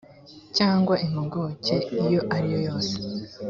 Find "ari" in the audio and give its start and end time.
2.35-2.47